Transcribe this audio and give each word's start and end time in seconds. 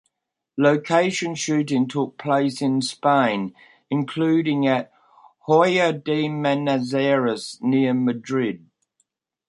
Location 0.57 1.35
shooting 1.35 1.87
took 1.87 2.17
place 2.17 2.59
in 2.59 2.81
Spain 2.81 3.53
including 3.91 4.65
at 4.65 4.91
Hoyo 5.47 5.91
de 6.03 6.27
Manzanares 6.27 7.59
near 7.61 7.93
Madrid. 7.93 8.65